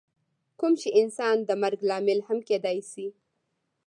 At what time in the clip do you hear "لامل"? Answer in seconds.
1.89-2.19